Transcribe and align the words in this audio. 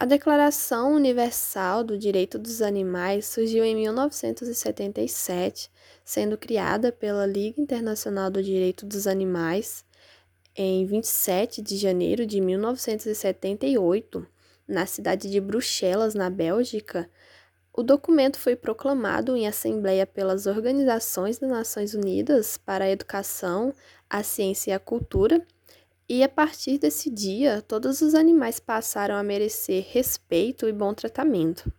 A 0.00 0.06
Declaração 0.06 0.94
Universal 0.94 1.84
do 1.84 1.98
Direito 1.98 2.38
dos 2.38 2.62
Animais 2.62 3.26
surgiu 3.26 3.62
em 3.62 3.76
1977, 3.76 5.70
sendo 6.02 6.38
criada 6.38 6.90
pela 6.90 7.26
Liga 7.26 7.60
Internacional 7.60 8.30
do 8.30 8.42
Direito 8.42 8.86
dos 8.86 9.06
Animais 9.06 9.84
em 10.56 10.86
27 10.86 11.60
de 11.60 11.76
janeiro 11.76 12.24
de 12.24 12.40
1978, 12.40 14.26
na 14.66 14.86
cidade 14.86 15.30
de 15.30 15.38
Bruxelas, 15.38 16.14
na 16.14 16.30
Bélgica. 16.30 17.06
O 17.70 17.82
documento 17.82 18.38
foi 18.38 18.56
proclamado 18.56 19.36
em 19.36 19.46
assembleia 19.46 20.06
pelas 20.06 20.46
Organizações 20.46 21.38
das 21.38 21.50
Nações 21.50 21.92
Unidas 21.92 22.56
para 22.56 22.86
a 22.86 22.90
Educação, 22.90 23.74
a 24.08 24.22
Ciência 24.22 24.70
e 24.70 24.72
a 24.72 24.78
Cultura 24.78 25.46
e 26.10 26.24
a 26.24 26.28
partir 26.28 26.76
desse 26.76 27.08
dia, 27.08 27.62
todos 27.62 28.02
os 28.02 28.16
animais 28.16 28.58
passaram 28.58 29.14
a 29.14 29.22
merecer 29.22 29.86
respeito 29.90 30.66
e 30.66 30.72
bom 30.72 30.92
tratamento. 30.92 31.72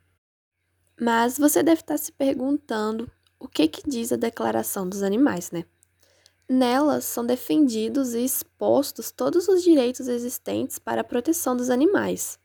Mas 0.98 1.38
você 1.38 1.62
deve 1.62 1.82
estar 1.82 1.98
se 1.98 2.14
perguntando 2.14 3.12
o 3.38 3.46
que, 3.46 3.68
que 3.68 3.82
diz 3.86 4.14
a 4.14 4.16
Declaração 4.16 4.88
dos 4.88 5.04
Animais, 5.04 5.52
né? 5.52 5.66
Nelas 6.48 7.04
são 7.04 7.26
defendidos 7.26 8.14
e 8.14 8.24
expostos 8.24 9.12
todos 9.12 9.50
os 9.50 9.62
direitos 9.62 10.08
existentes 10.08 10.80
para 10.80 11.02
a 11.02 11.04
proteção 11.04 11.54
dos 11.54 11.70
animais. 11.70 12.40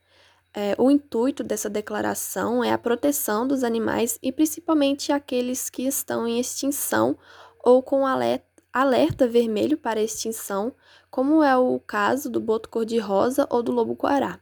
É, 0.53 0.75
o 0.79 0.91
intuito 0.91 1.45
dessa 1.45 1.71
declaração 1.71 2.65
é 2.65 2.73
a 2.73 2.79
proteção 2.79 3.47
dos 3.47 3.63
animais 3.63 4.19
e 4.21 4.33
principalmente 4.33 5.13
aqueles 5.13 5.71
que 5.71 5.83
estão 5.83 6.27
em 6.27 6.41
extinção 6.41 7.17
ou 7.63 7.81
com 7.81 8.05
alerta 8.05 8.56
alerta 8.81 9.27
vermelho 9.27 9.79
para 9.79 10.03
extinção, 10.03 10.71
como 11.11 11.43
é 11.43 11.57
o 11.57 11.81
caso 11.81 12.29
do 12.29 12.39
boto 12.39 12.69
cor-de-rosa 12.69 13.47
ou 13.49 13.63
do 13.63 13.73
lobo-guará. 13.73 14.39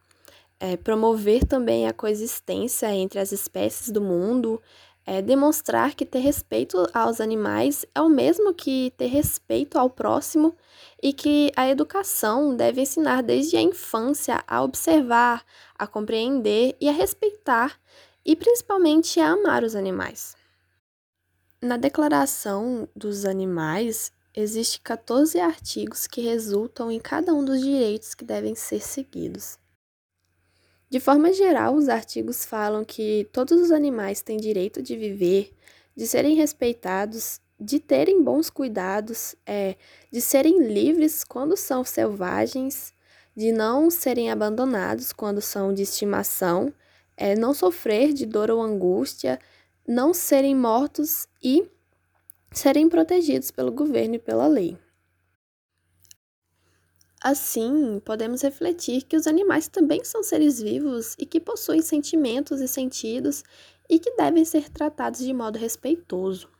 É, 0.58 0.76
promover 0.76 1.44
também 1.44 1.86
a 1.86 1.92
coexistência 1.92 2.92
entre 2.92 3.20
as 3.20 3.30
espécies 3.30 3.90
do 3.90 4.00
mundo, 4.00 4.60
é, 5.06 5.22
demonstrar 5.22 5.94
que 5.94 6.04
ter 6.04 6.18
respeito 6.18 6.84
aos 6.92 7.20
animais 7.20 7.86
é 7.94 8.00
o 8.00 8.08
mesmo 8.08 8.52
que 8.52 8.92
ter 8.96 9.06
respeito 9.06 9.78
ao 9.78 9.88
próximo 9.88 10.56
e 11.00 11.12
que 11.12 11.52
a 11.54 11.68
educação 11.68 12.56
deve 12.56 12.80
ensinar 12.80 13.22
desde 13.22 13.56
a 13.56 13.62
infância 13.62 14.42
a 14.48 14.62
observar, 14.64 15.44
a 15.78 15.86
compreender 15.86 16.76
e 16.80 16.88
a 16.88 16.92
respeitar 16.92 17.78
e 18.24 18.34
principalmente 18.34 19.20
a 19.20 19.30
amar 19.30 19.62
os 19.62 19.76
animais. 19.76 20.34
Na 21.62 21.76
Declaração 21.76 22.88
dos 22.94 23.24
Animais, 23.24 24.12
Existem 24.36 24.80
14 24.82 25.38
artigos 25.38 26.08
que 26.08 26.20
resultam 26.20 26.90
em 26.90 26.98
cada 26.98 27.32
um 27.32 27.44
dos 27.44 27.60
direitos 27.60 28.14
que 28.14 28.24
devem 28.24 28.56
ser 28.56 28.80
seguidos. 28.80 29.56
De 30.90 30.98
forma 30.98 31.32
geral, 31.32 31.76
os 31.76 31.88
artigos 31.88 32.44
falam 32.44 32.84
que 32.84 33.28
todos 33.32 33.60
os 33.60 33.70
animais 33.70 34.22
têm 34.22 34.36
direito 34.36 34.82
de 34.82 34.96
viver, 34.96 35.54
de 35.96 36.04
serem 36.04 36.34
respeitados, 36.34 37.40
de 37.60 37.78
terem 37.78 38.24
bons 38.24 38.50
cuidados, 38.50 39.36
é, 39.46 39.76
de 40.10 40.20
serem 40.20 40.66
livres 40.66 41.22
quando 41.22 41.56
são 41.56 41.84
selvagens, 41.84 42.92
de 43.36 43.52
não 43.52 43.88
serem 43.88 44.32
abandonados 44.32 45.12
quando 45.12 45.40
são 45.40 45.72
de 45.72 45.82
estimação, 45.82 46.74
é, 47.16 47.36
não 47.36 47.54
sofrer 47.54 48.12
de 48.12 48.26
dor 48.26 48.50
ou 48.50 48.60
angústia, 48.60 49.38
não 49.86 50.12
serem 50.12 50.56
mortos 50.56 51.28
e 51.40 51.68
serem 52.54 52.88
protegidos 52.88 53.50
pelo 53.50 53.72
governo 53.72 54.14
e 54.14 54.18
pela 54.18 54.46
lei. 54.46 54.78
Assim, 57.22 58.00
podemos 58.04 58.42
refletir 58.42 59.02
que 59.02 59.16
os 59.16 59.26
animais 59.26 59.66
também 59.66 60.04
são 60.04 60.22
seres 60.22 60.60
vivos 60.60 61.16
e 61.18 61.24
que 61.24 61.40
possuem 61.40 61.80
sentimentos 61.80 62.60
e 62.60 62.68
sentidos 62.68 63.42
e 63.88 63.98
que 63.98 64.14
devem 64.14 64.44
ser 64.44 64.68
tratados 64.68 65.20
de 65.20 65.32
modo 65.32 65.58
respeitoso. 65.58 66.53